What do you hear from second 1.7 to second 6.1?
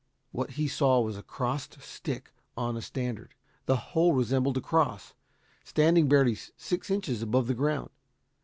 stick on a standard. The whole resembled a cross, standing